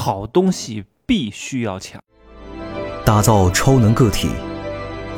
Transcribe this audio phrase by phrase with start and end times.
[0.00, 2.02] 好东西必须要抢。
[3.04, 4.30] 打造超能个体，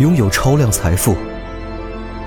[0.00, 1.14] 拥有超量财富，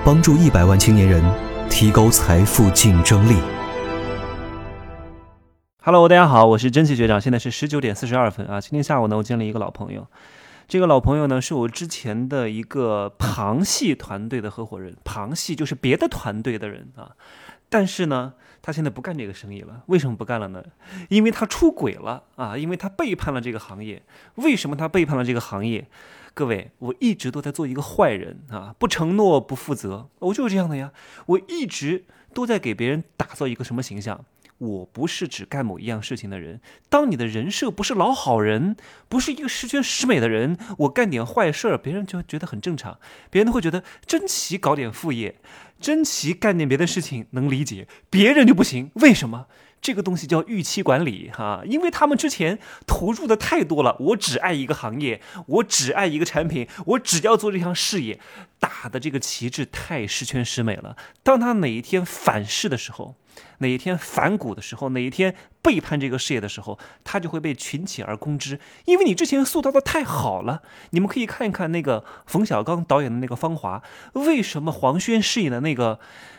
[0.02, 1.22] 帮助一百万青年人
[1.68, 3.36] 提高财富竞争力。
[5.82, 8.58] Hello，大家好，我是蒸汽学长，现在是十九点四十二分啊。
[8.58, 10.06] 今天下午呢，我见了一个老朋友，
[10.68, 17.12] 这个老朋友呢是我之前的一个旁系团队的合伙人，旁系就是别的团队的人啊。
[17.68, 20.64] 但是呢，他现在不干这个生意了，为什么不干了呢？
[21.08, 24.02] 因为他出轨了啊，因为他背叛了这个行业。
[24.36, 25.86] 为什么他背叛了这个行业？
[26.34, 30.92] 各位，我一直都在做一个坏人啊，不承诺不负责，我就是这样的呀。
[31.26, 32.04] 我一直
[32.34, 34.24] 都在给别人打造一个什么形象？
[34.58, 36.60] 我不是只干某一样事情的人。
[36.88, 38.76] 当你的人设不是老好人，
[39.08, 42.98] 不是一个十全十美的人，我干点坏事儿，别人就觉得很正常，
[43.30, 45.36] 别人都会觉得真奇搞点副业，
[45.80, 48.90] 真奇干点别的事情能理解，别人就不行。
[48.94, 49.46] 为什么？
[49.82, 53.94] 这个东西叫预期管理哈，因为他们之前投入的太多了。
[54.00, 58.18] 我只爱一个行业，我只爱一个产品，我只要做这项事业，
[58.58, 60.96] 打的这个旗帜太十全十美了。
[61.22, 63.14] 当他哪一天反噬的时候，
[63.58, 68.58] 哪一天反骨的时候，哪一天背叛这个事业的时候，他就会被群起而攻之。
[68.84, 70.62] 因为你之前塑造的太好了。
[70.90, 73.82] 你们可以看一看那个冯小刚导演的那个《芳华》，
[74.26, 75.98] 为什么黄轩饰演的那个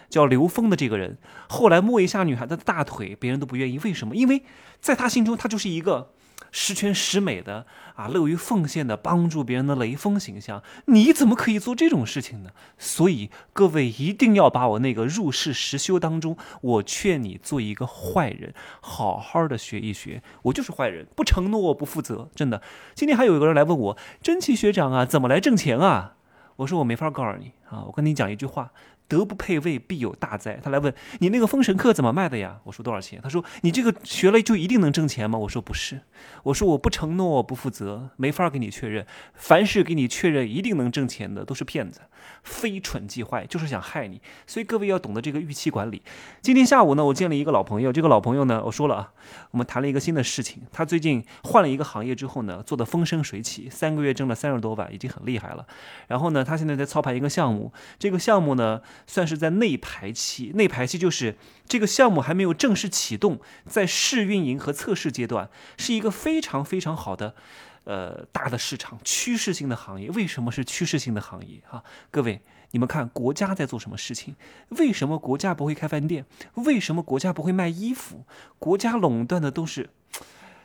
[0.09, 1.17] 叫刘峰的这个人，
[1.47, 3.79] 后来摸一下女孩子的大腿，别人都不愿意？
[3.79, 4.15] 为什么？
[4.15, 4.43] 因为
[4.79, 6.13] 在他心中，他就是一个。
[6.51, 12.51] 十全十美的啊，乐于奉献的，帮助别人的雷锋形象，你怎么可以做这种事情呢？
[12.77, 20.21] 所以各位一定要把我那个入世实修当中，我劝你做一个坏人，好好的学一学。
[20.43, 22.61] 我就是坏人，不承诺我不负责，真的。
[22.93, 26.13] 今天还有一个人来问我，真奇学长啊，怎么来挣钱啊？
[26.57, 28.71] 我说我没法告诉你啊，我跟你讲一句话。
[29.07, 30.59] 德不配位，必有大灾。
[30.61, 32.59] 他来问你那个封神课怎么卖的呀？
[32.65, 33.19] 我说多少钱？
[33.21, 35.39] 他说你这个学了就一定能挣钱吗？
[35.39, 36.01] 我说不是，
[36.43, 39.05] 我说我不承诺不负责，没法给你确认。
[39.33, 42.01] 凡是给你确认一定能挣钱的都是骗子，
[42.43, 44.21] 非蠢即坏，就是想害你。
[44.45, 46.01] 所以各位要懂得这个预期管理。
[46.41, 49.13] 今天下午呢，我见了一个老朋友，这个老朋友呢，我说了啊，
[49.51, 50.63] 我们谈了一个新的事情。
[50.71, 55.65] 他最近换了一个行业之后呢，做的风生水起，三个月挣了三十多万，已经很厉害了。
[56.07, 58.81] 然后呢，他现在在操盘一个项目，这个项目呢。
[59.05, 61.35] 算是在内排期，内排期就是
[61.67, 67.35] 这个项目还没有正式启动，在试运营和测试阶段，是一个非常非常好的，
[67.83, 70.09] 呃，大的市场，趋势性的行业。
[70.11, 71.61] 为什么是趋势性的行业？
[71.67, 72.41] 哈，各位，
[72.71, 74.35] 你们看国家在做什么事情？
[74.69, 76.25] 为什么国家不会开饭店？
[76.55, 78.25] 为什么国家不会卖衣服？
[78.57, 79.89] 国家垄断的都是，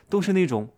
[0.09, 0.70] 都是那种。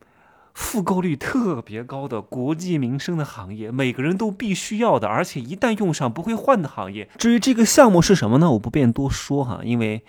[0.55, 7.09] 复购率特别高的国计民生的行业，每个人都必须要的，而且一旦用上不会换的行业。
[7.19, 8.53] 至于这个项目是什么呢？
[8.53, 10.05] 我不便多说哈，因为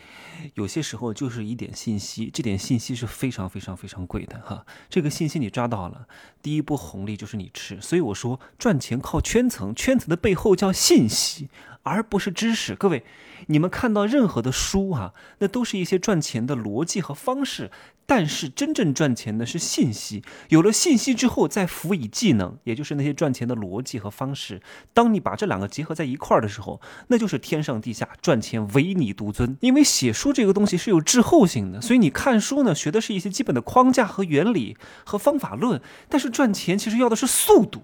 [0.54, 4.66] 有些时候就是一点信息，这点信息是非常非常非常贵的哈。
[4.88, 6.08] 这个信息你抓到了，
[6.44, 7.82] 第一波红利就是你吃。
[7.82, 11.50] 所以我说赚钱靠圈层，圈层的背后叫信息，
[11.86, 12.76] 而不是知识。
[12.76, 13.06] 各位，
[13.48, 17.72] 你们看到任何的书啊，那都是一些赚钱的逻辑和方式。
[18.08, 24.62] 但是真正赚钱的是信息，有了信息之后，再辅以技能，也就是那些赚钱的逻辑和方式。
[24.94, 29.58] 当你把这两个结合在一块儿的时候，那就是天上地下，赚钱唯你独尊。
[29.62, 35.82] 因为写书这个东西是有滞后性的，所以你看书呢，学的是一些基本的框架和原理和方法论。
[36.08, 37.82] 但是赚钱其实要的是速度。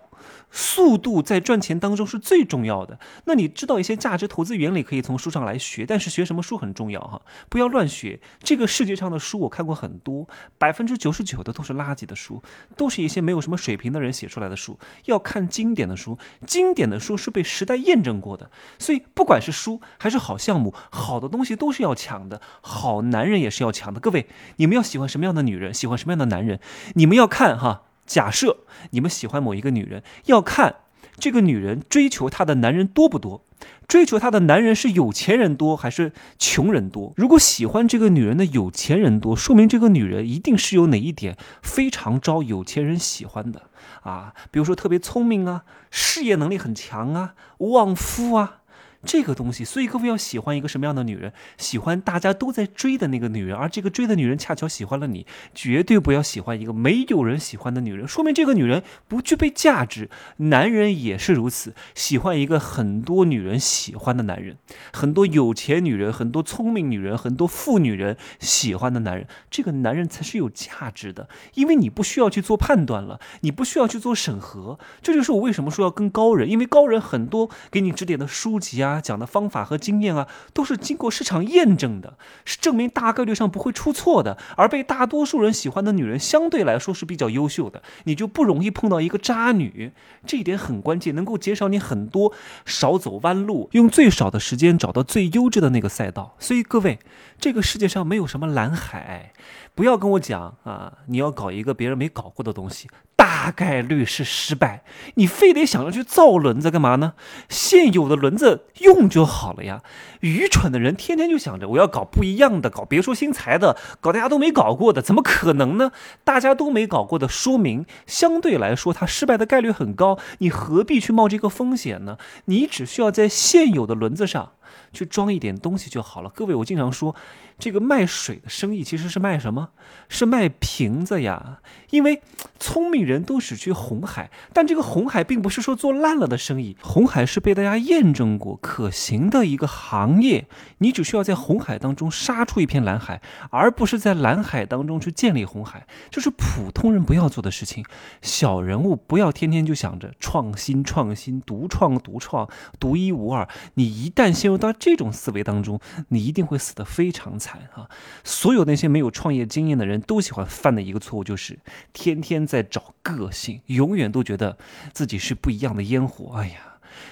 [0.51, 2.99] 速度在赚钱当中是最重要的。
[3.25, 8.19] 那你知道一些价值投资原理，可以从书上来学，但是学什么书很重要哈，不要乱学。
[8.41, 10.27] 这个世界上的书我看过很多，
[10.57, 12.43] 百分之九十九的都是垃圾的书，
[12.75, 14.77] 都是一些没有什么水平的人写出来的书。
[15.05, 18.49] 要看经典的书，经典的书是被时代验证过的。
[18.77, 23.99] 所以不管是书还是好项目，好的东西都是要抢的，好男人也是要抢的。
[23.99, 24.27] 各位，
[24.57, 26.59] 你们要喜欢什么样的女人，喜欢什么样的男人，
[26.95, 27.83] 你们要看哈。
[28.05, 28.57] 假设
[28.91, 30.75] 你们喜欢某一个女人，要看
[31.17, 33.45] 这个女人追求她的男人多不多，
[33.87, 37.13] 追求她的男人是有钱人多还是穷人多？
[37.15, 43.63] 如果喜欢这个女人的有钱人多，说明这个女人一定是有哪一点非常招有钱人喜欢的
[44.01, 48.60] 啊，比如说特别聪明啊，事业能力很强啊，旺夫啊。
[49.03, 51.33] 这个东西，所以各位要喜欢一个什么样的女人？
[51.57, 55.25] 喜欢大家都在追的那个女人，而这个追的女人恰巧喜欢了你，
[55.55, 60.09] 绝对不要喜欢一个没有人喜欢的女人，说明这个女人不具备价值。
[60.37, 64.57] 男人也是如此，喜欢一个很多女人喜欢的男人，
[64.93, 74.77] 很多有钱女人、很多聪明女人、很多富女人喜欢的男人，这个男人才是有价值的，因为你不需要去做判断了，你不需要去做审核。
[75.01, 78.90] 这就是我为什么说要跟高人，因为高人很多给你指点的书籍啊。
[78.91, 84.37] 啊，讲的方法和经验啊，都是经过市场验证的，是证明大概率上不会出错的。
[84.57, 89.93] 而被大多数人喜欢的女人，相对来说是比较优秀的，你就不容易碰到一个渣女。
[90.25, 92.33] 这一点很关键，能够减少你很多
[92.65, 96.35] 少走弯路，用最少的时间找到最优质的那个赛道。
[96.37, 96.99] 所以各位，
[97.39, 99.33] 这个世界上没有什么蓝海。
[99.73, 100.93] 不要跟我讲啊！
[101.07, 102.89] 你要搞一个别人没搞过的东西，
[103.31, 104.83] 大概率是失败。
[105.15, 107.13] 你非得想着去造轮子干嘛呢？
[107.47, 109.81] 现有的轮子用就好了呀。
[110.19, 115.93] 愚蠢的人天天就想着我要搞不一样的，搞别出心裁的，搞大家都没搞过的，怎么可能呢？
[116.25, 120.19] 大家都没搞过的，说明相对来说它失败的概率很高。
[120.39, 122.17] 你何必去冒这个风险呢？
[122.45, 124.51] 你只需要在现有的轮子上。
[124.93, 126.29] 去装一点东西就好了。
[126.29, 127.15] 各位，我经常说，
[127.57, 129.69] 这个卖水的生意其实是卖什么？
[130.09, 131.59] 是卖瓶子呀。
[131.89, 132.21] 因为
[132.59, 136.77] 聪明人都只去红海，但这个红海并不是说做烂了的生意。
[136.81, 140.47] 红海是被大家验证过可行的一个行业。
[140.77, 145.85] 你只需要在红海当中杀出一片蓝海，而不是在蓝海当中去建立红海。
[146.09, 147.83] 这是普通人不要做的事情。
[148.21, 153.47] 小人物不要天天就想着创新、创新、独创、独创、独一无二。
[153.73, 157.89] 你一旦陷入到这种思维当中，你一定会死得非常惨啊！
[158.23, 161.59] 所有那些没有创业经验的人都喜欢犯的一个错误，就是
[161.91, 164.57] 天天在找个性，永远都觉得
[164.93, 166.35] 自己是不一样的烟火。
[166.37, 166.70] 哎呀！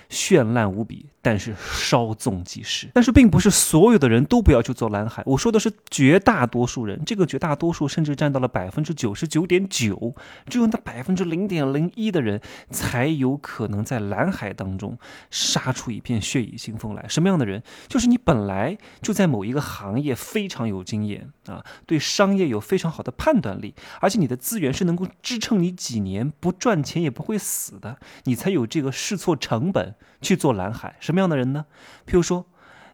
[0.10, 2.90] 绚烂无比，但是稍纵即逝。
[2.94, 7.02] 但是并不是所有的人都不要去做蓝海，我说的是绝大多数人。
[7.06, 10.14] 这个绝大多数甚至占到了百分之九十九点九，
[10.48, 14.98] 只有那百分之零点零一的人才有可能在蓝海当中
[15.30, 17.06] 杀出一片血雨腥风来。
[17.08, 17.64] 什么样的人？
[17.88, 29.96] 就是你本来就在某一个行业非常有经验啊，对商业有非常好的判断力，而且你的资源是能够支撑你几年不赚钱也不会死的，你才有这个试错成本。
[30.22, 31.66] 去做蓝海，什么样的人呢？
[32.06, 32.46] 譬如说，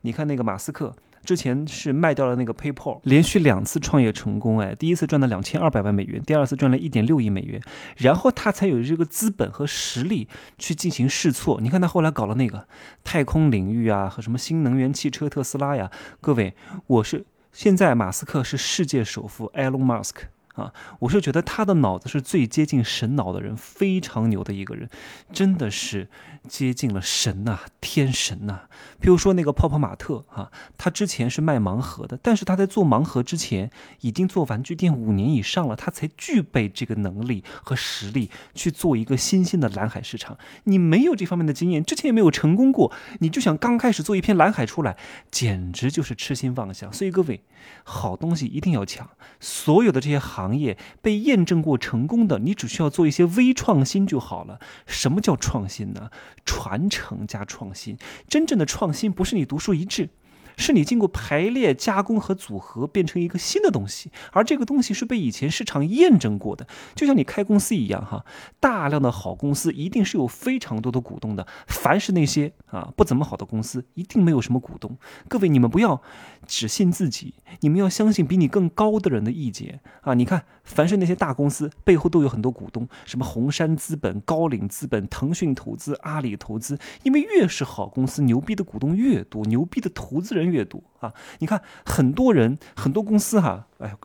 [0.02, 7.60] 你看那个马斯克，之前是卖掉了那个 PayPal，连续两次创业成功，哎，第一次赚了两千二百万美元，第二次赚了一点六亿美元，
[7.98, 10.28] 然后他才有这个资本和实力
[10.60, 11.60] 去进行试错。
[11.60, 12.68] 你看他后来搞了那个
[13.04, 15.90] 太空领域啊，和什么新能源汽车特斯拉呀。
[16.22, 16.54] 各位，
[16.86, 20.35] 我是现在马斯克是世界首富，Elon Musk。
[20.56, 24.90] 啊，我是觉得他的脑子是最接近神脑的人，非常牛的一个人，
[25.34, 26.08] 真的是
[26.48, 28.62] 接近了神呐，天神呐。
[29.00, 33.70] 比如说那个泡泡玛特啊，他之前是卖盲盒的，但是他在做盲盒之前
[34.00, 40.38] 已经做玩具店五年以上了，他才具备这个能力和实力去做一个新兴的蓝海市场。
[40.64, 44.96] 你没有这方面的经验，之前也没有成功过，你就想刚开始做一片蓝海出来，
[45.30, 46.94] 简直就是痴心妄想。
[46.94, 47.44] 所以各位，
[47.84, 49.10] 好东西一定要抢，
[49.42, 50.45] 所有的这些行。
[50.46, 54.60] 行业被验证过成功的，你只需要做一些微创新就好了。
[54.86, 56.12] 什么叫创新呢？
[56.46, 57.98] 传承加创新。
[58.28, 60.10] 真正的创新不是你独树一帜。
[60.58, 68.26] 是你经过排列、加工和组合变成一个新的东西，而这个东西是被以前市场验证过的，就像你开公司一样哈。
[68.60, 74.98] 大量的好公司一定是有非常多的股东的，凡是那些啊不怎么好的公司，一定没有什么股东。
[75.28, 76.02] 各位，你们不要
[76.48, 80.14] 只信自己，你们要相信比你更高的人的意见啊！
[80.14, 90.45] 你看，凡是那些大公司背后都有很多股东，什么红杉资本、高瓴资本、腾讯投资、阿里投资，因为越是好公司，牛逼的股东越多，牛逼的投资人。
[90.50, 91.14] 阅读啊！
[91.40, 93.96] 你看很多人、很多公司哈，哎，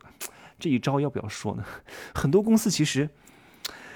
[0.58, 1.64] 这一招要不要说呢？
[2.14, 3.08] 很多公司其实，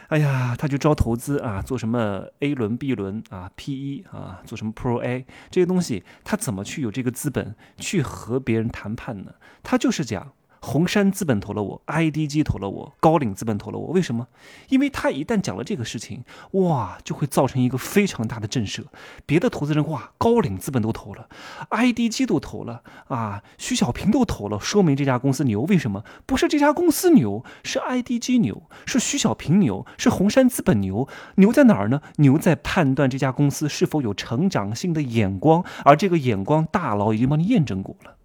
[0.09, 9.35] 哎呀，他就招投资啊，做什么 A 轮、B 轮啊、PE 啊，做什么 Pro A 这些东西，他怎么去有这个资本去和别人谈判呢？
[9.63, 10.33] 他就是讲。
[10.65, 13.93] 红杉资本投了我，IDG 投了我，高瓴资本投了我。
[13.93, 14.27] 为什么？
[14.71, 18.85] 因为他一旦讲了这个事情，哇，就会造成一个非常大的震慑。
[19.27, 21.29] 别的投资人哇，高瓴资本都投了
[21.69, 25.61] ，IDG 都投了啊，徐小平都投了，说明这家公司牛。
[25.63, 26.03] 为什么？
[26.25, 31.07] 不是这家公司牛，是 IDG 牛，是徐小平牛，是红杉资本牛。
[31.35, 32.01] 牛在哪儿呢？
[32.17, 38.17] 牛在判断这家公司是否有成长性的眼光，而这个眼光，大佬已经帮你验证过了。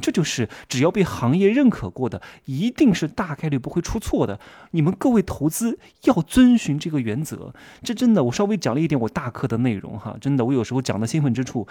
[0.00, 4.40] 这就是只要被行业认可过的，一定是大概率不会出错的。
[4.72, 7.54] 你们各位投资要遵循这个原则。
[7.82, 11.66] 这真的，我稍微讲了一点我大课的内容哈，真的，我有时候讲的兴奋之处，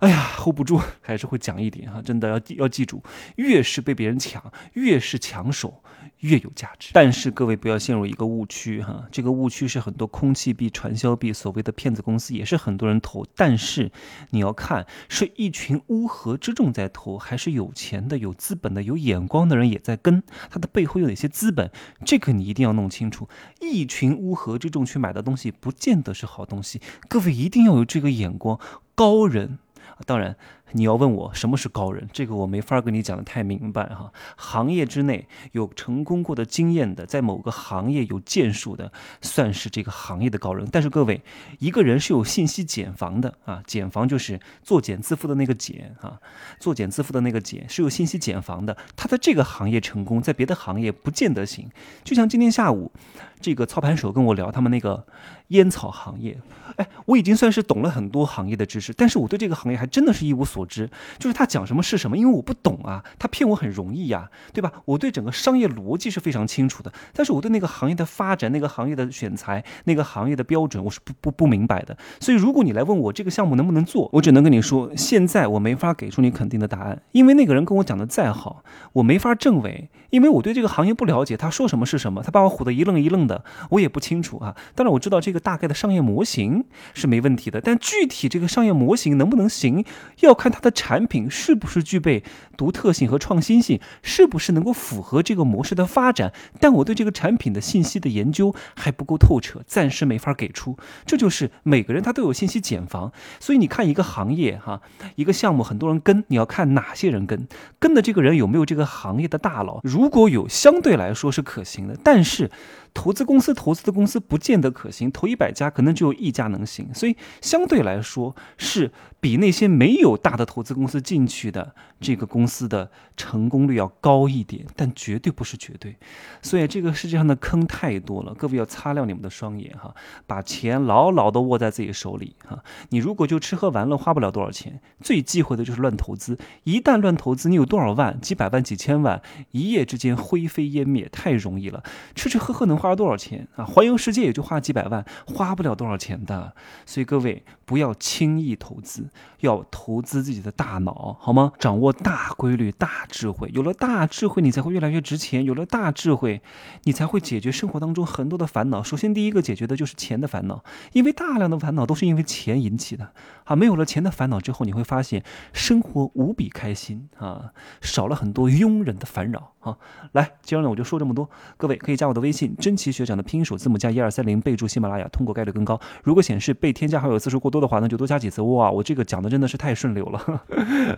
[0.00, 3.02] 哎呀，hold 不住， 还是会讲一点哈，真的要要记住，
[3.36, 5.82] 越是被别人抢，越是抢手。
[6.20, 13.90] 越有价值，但是各位不要陷入一个误区哈，这个误区是很多空气币、传销币，所谓的骗子公司也是很多人投，但是
[14.28, 21.70] 你要看是一群乌合之众在投，还是有钱的、有资本的、有眼光的人也在跟，它的背后有哪些资本，
[22.04, 23.26] 这个你一定要弄清楚。
[23.58, 28.60] 一群乌合之众去买的东西，不见得是好东西，各位一定要有这个眼光，
[28.94, 29.58] 高人。
[30.06, 30.34] 当然，
[30.72, 34.12] 你要问我什么是高人，这个我没法跟你讲的太明白哈。
[34.36, 40.68] 行业之内有成功过的经验的，在某个行业有建树的，算是这个行业的高人。
[40.70, 41.22] 但是各位，
[41.58, 46.20] 一个人是有信息茧房的啊，茧房就是作茧自缚的那个茧啊，
[46.58, 48.76] 作茧自缚的那个茧是有信息茧房的。
[48.96, 51.68] 他在这个行业成功，在别的行业不见得行。
[52.04, 52.92] 就像今天下午，
[53.40, 55.06] 这个操盘手跟我聊他们那个
[55.48, 56.38] 烟草行业。
[56.76, 60.90] 哎，我已经算是懂了很多行业的知识，但是我对这个行业还真的是一无所知。
[61.18, 64.72] 就是他讲什么是什么，因为我不懂啊，他骗我很容易呀，对吧？
[64.84, 71.96] 我对整个商业逻辑是非常清楚的，但是我对那个行业的发展、那个行业的选材、那个行业的标准，我是不不不明白的。
[72.20, 78.62] 所以，如果你来问我这个项目能不能做，我只能跟你说，现在我没法给出你肯定的答案，因为那个人跟我讲的再好，
[78.94, 84.56] 我没法证伪，因为我对这个行业不了解，他说什么是什么，他把我唬得一愣一愣的，我也不清楚啊。
[84.74, 86.64] 当然，我知道这个大概的商业模型。
[86.94, 89.84] 是没问题的，但具体这个商业模型能不能行，
[90.20, 92.22] 要看它的产品是不是具备
[92.56, 96.32] 独特性和创新性，是不是能够符合这个模式的发展。
[96.58, 100.76] 但我对这个产品的信息的研究还不够透彻，暂时没法给出。
[101.06, 104.80] 这就是每个人他都有信息茧房，所以你看一个行业哈，
[105.16, 107.46] 一个项目很多人跟，你要看哪些人跟，
[107.78, 111.96] 跟的这个人有没有这个行业的大佬，如果有，相对来说是可行的。
[112.02, 112.50] 但是。
[112.92, 125.96] 投资公司投资的公司不见得可行，投一百家可能只有一家能行，所以相对来说是比那些没有大的投资公司进去的这个公司的成功率要高一点，但绝对不是绝对。
[126.42, 129.94] 所以这个世界上的坑太多了，各位要擦亮你们的双眼哈，
[130.26, 132.64] 把钱牢牢的握在自己手里哈。
[132.88, 136.36] 你如果就吃喝玩乐花不了多少钱，最忌讳的就是乱投资。
[136.64, 141.84] 一旦乱投资，你有多少万、几百万、几千万，一夜之间灰飞烟灭，太容易了。
[142.16, 142.79] 吃吃喝喝能。
[142.80, 143.64] 花了多少钱啊？
[143.64, 146.54] 环游世界也就花几百万，花不了多少钱的。
[146.86, 149.08] 所以各位不要轻易投资，
[149.38, 151.52] 要投资自己的大脑，好吗？
[151.56, 153.48] 掌握大规律、大智慧。
[153.54, 155.44] 有了大智慧，你才会越来越值钱。
[155.44, 156.42] 有了大智慧，
[156.82, 158.82] 你才会解决生活当中很多的烦恼。
[158.82, 163.12] 首先，第一个解决的就是钱的烦恼，因为大量的烦恼都是因为钱引起的。
[163.44, 165.22] 啊，没有了钱的烦恼之后，你会发现
[165.52, 169.78] 生活无比开心啊，少了很多庸人的烦扰啊。
[170.10, 172.56] 来，今儿呢我就说这么多，各位可以加我的微信。
[172.56, 175.80] 真奇学长的拼音首字母加一二三零，备注喜马拉雅，通过概率更高。
[176.02, 178.40] 如果显示被添加好友次数过多的话，那就多加几次。
[178.42, 180.42] 哇，我这个讲的真的是太顺溜了，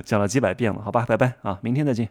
[0.04, 2.08] 讲了几百遍了，好吧，拜拜啊，明天再见。